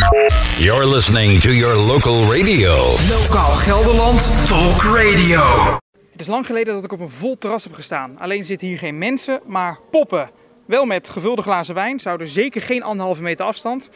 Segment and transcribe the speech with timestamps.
[0.00, 2.72] You're listening to your local radio.
[3.08, 5.78] Lokaal Gelderland Talk Radio.
[6.12, 8.18] Het is lang geleden dat ik op een vol terras heb gestaan.
[8.18, 10.30] Alleen zitten hier geen mensen, maar poppen.
[10.66, 13.88] Wel met gevulde glazen wijn, zouden zeker geen anderhalve meter afstand.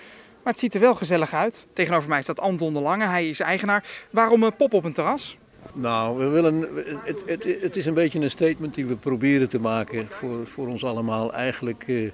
[0.42, 1.66] Maar het ziet er wel gezellig uit.
[1.72, 3.84] Tegenover mij staat Anton de Lange, hij is eigenaar.
[4.10, 5.36] Waarom een pop op een terras?
[5.72, 6.68] Nou, we willen,
[7.04, 10.66] het, het, het is een beetje een statement die we proberen te maken voor, voor
[10.66, 11.32] ons allemaal.
[11.32, 12.10] Eigenlijk uh,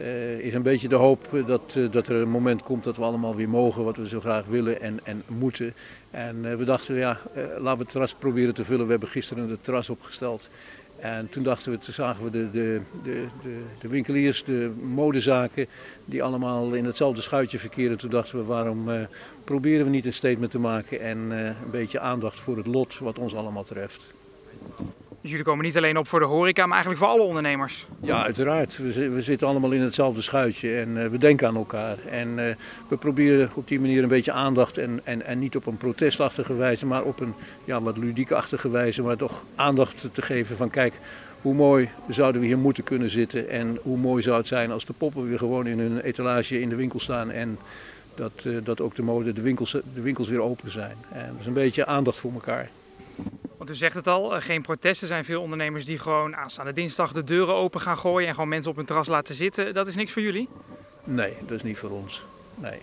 [0.00, 3.02] uh, is een beetje de hoop dat, uh, dat er een moment komt dat we
[3.02, 5.74] allemaal weer mogen wat we zo graag willen en, en moeten.
[6.10, 8.84] En we dachten, ja, laten we het terras proberen te vullen.
[8.84, 10.50] We hebben gisteren het terras opgesteld.
[10.98, 13.26] En toen dachten we, zagen we de, de, de,
[13.80, 15.66] de, winkeliers, de modezaken,
[16.04, 17.98] die allemaal in hetzelfde schuitje verkeren.
[17.98, 18.88] Toen dachten we, waarom
[19.44, 23.18] proberen we niet een statement te maken en een beetje aandacht voor het lot wat
[23.18, 24.14] ons allemaal treft.
[25.30, 27.86] Jullie komen niet alleen op voor de horeca, maar eigenlijk voor alle ondernemers?
[28.00, 28.76] Ja, uiteraard.
[28.76, 31.98] We, we zitten allemaal in hetzelfde schuitje en uh, we denken aan elkaar.
[32.10, 32.44] En uh,
[32.88, 36.54] we proberen op die manier een beetje aandacht en, en, en niet op een protestachtige
[36.54, 40.94] wijze, maar op een ja, wat ludiekachtige wijze, maar toch aandacht te geven van kijk,
[41.42, 44.84] hoe mooi zouden we hier moeten kunnen zitten en hoe mooi zou het zijn als
[44.84, 47.58] de poppen weer gewoon in hun etalage in de winkel staan en
[48.14, 50.96] dat, uh, dat ook de mode, de winkels, de winkels weer open zijn.
[51.12, 52.70] En dus een beetje aandacht voor elkaar.
[53.60, 55.08] Want u zegt het al, geen protesten.
[55.08, 58.48] Er zijn veel ondernemers die gewoon aanstaande dinsdag de deuren open gaan gooien en gewoon
[58.48, 59.74] mensen op hun terras laten zitten.
[59.74, 60.48] Dat is niks voor jullie?
[61.04, 62.22] Nee, dat is niet voor ons.
[62.54, 62.80] Nee.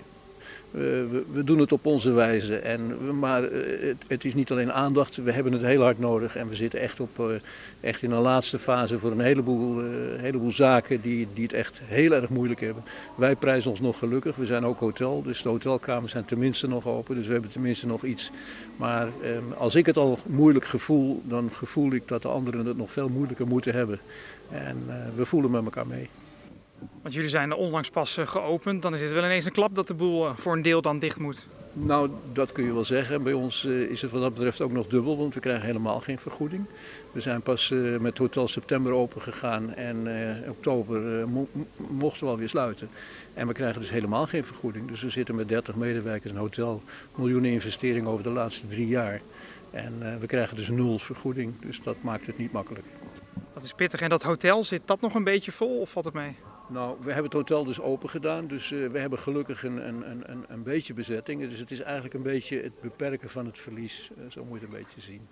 [0.72, 2.58] We, we, doen het op onze wijze.
[2.58, 6.36] En, maar het, het, is niet alleen aandacht, we hebben het heel hard nodig.
[6.36, 7.40] En we zitten echt, op,
[7.80, 9.84] echt in een laatste fase voor een heleboel,
[10.18, 12.84] heleboel zaken die, die het echt heel erg moeilijk hebben.
[13.16, 14.36] Wij prijzen ons nog gelukkig.
[14.36, 17.16] We zijn ook hotel, dus de hotelkamers zijn tenminste nog open.
[17.16, 18.32] Dus we hebben tenminste nog iets.
[18.76, 19.08] Maar
[19.58, 23.10] als ik het al moeilijk gevoel, dan gevoel ik dat de anderen het nog veel
[23.10, 24.00] moeilijker moeten hebben.
[24.52, 24.78] En
[25.16, 26.10] we voelen met elkaar mee.
[27.02, 28.82] Want jullie zijn onlangs pas geopend.
[28.82, 31.20] Dan is het wel ineens een klap dat de boel voor een deel dan dicht
[31.20, 31.48] moet.
[31.74, 33.24] Nou, dat kun je wel zeggen.
[33.24, 36.20] Bij ons is het wat dat betreft ook nog dubbel, want we krijgen helemaal geen
[36.20, 36.66] vergoeding.
[37.12, 40.08] We zijn pas met Hotel September open gegaan en
[40.50, 42.90] oktober mo mochten we alweer sluiten.
[43.34, 44.88] En we krijgen dus helemaal geen vergoeding.
[44.88, 46.82] Dus we zitten met 30 medewerkers in een hotel,
[47.16, 49.22] miljoenen investeringen over de laatste drie jaar.
[49.72, 52.86] En we krijgen dus nul vergoeding, dus dat maakt het niet makkelijk.
[53.54, 54.02] Dat is pittig.
[54.02, 56.36] En dat hotel, zit dat nog een beetje vol of valt het mee?
[56.70, 60.32] Nou, we hebben het hotel dus open gedaan, dus uh, we hebben gelukkig een, een,
[60.32, 61.50] een, een beetje bezetting.
[61.50, 64.66] Dus het is eigenlijk een beetje het beperken van het verlies, uh, zo moet je
[64.66, 65.28] het een beetje zien.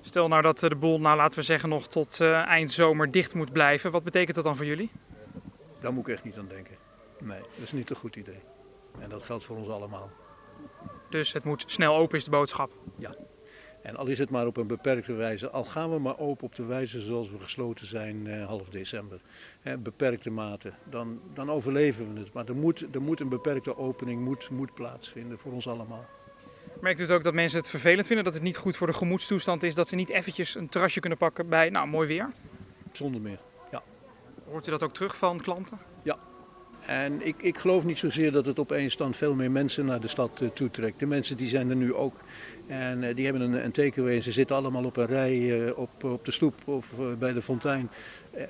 [0.00, 3.34] Stel nou dat de boel, nou laten we zeggen, nog tot uh, eind zomer dicht
[3.34, 3.90] moet blijven.
[3.90, 4.90] Wat betekent dat dan voor jullie?
[5.80, 6.76] Daar moet ik echt niet aan denken.
[7.20, 8.40] Nee, dat is niet een goed idee.
[8.98, 10.10] En dat geldt voor ons allemaal.
[11.10, 12.70] Dus het moet snel open is de boodschap?
[12.96, 13.14] Ja.
[13.84, 16.54] En al is het maar op een beperkte wijze, al gaan we maar open op
[16.54, 19.20] de wijze zoals we gesloten zijn eh, half december,
[19.60, 22.32] hè, beperkte mate, dan, dan overleven we het.
[22.32, 26.04] Maar er moet, er moet een beperkte opening moet, moet plaatsvinden voor ons allemaal.
[26.80, 28.92] Merkt u het ook dat mensen het vervelend vinden, dat het niet goed voor de
[28.92, 32.32] gemoedstoestand is, dat ze niet eventjes een terrasje kunnen pakken bij nou, mooi weer?
[32.92, 33.38] Zonder meer,
[33.70, 33.82] ja.
[34.48, 35.78] Hoort u dat ook terug van klanten?
[36.02, 36.18] Ja,
[36.86, 40.08] en ik, ik geloof niet zozeer dat het opeens dan veel meer mensen naar de
[40.08, 40.98] stad uh, toetrekt.
[40.98, 42.14] De mensen die zijn er nu ook.
[42.66, 44.20] En uh, die hebben een, een takeaway.
[44.20, 47.90] Ze zitten allemaal op een rij uh, op, op de stoep of bij de fontein.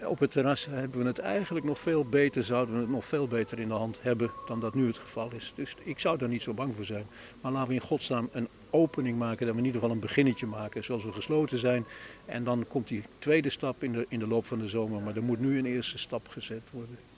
[0.04, 3.28] op het terras hebben we het eigenlijk nog veel beter, zouden we het nog veel
[3.28, 5.52] beter in de hand hebben dan dat nu het geval is.
[5.54, 7.06] Dus ik zou daar niet zo bang voor zijn.
[7.40, 10.46] Maar laten we in godsnaam een opening maken, dat we in ieder geval een beginnetje
[10.46, 11.84] maken zoals we gesloten zijn.
[12.24, 15.02] En dan komt die tweede stap in de, in de loop van de zomer.
[15.02, 17.13] Maar er moet nu een eerste stap gezet worden.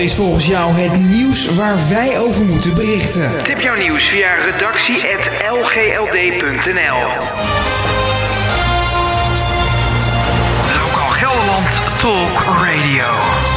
[0.00, 3.42] Is volgens jou het nieuws waar wij over moeten berichten?
[3.42, 6.98] Tip jouw nieuws via redactie.lgld.nl
[10.80, 13.49] Lokaal Gelderland Talk Radio.